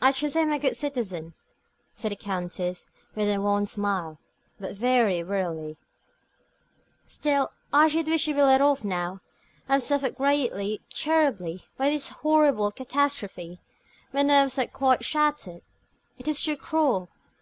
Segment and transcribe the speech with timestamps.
[0.00, 1.34] "I trust I am a good citizen,"
[1.94, 4.18] said the Countess, with a wan smile,
[4.58, 5.76] but very wearily.
[7.06, 9.20] "Still, I should wish to be let off now.
[9.68, 13.60] I have suffered greatly, terribly, by this horrible catastrophe.
[14.14, 15.60] My nerves are quite shattered.
[16.16, 17.10] It is too cruel.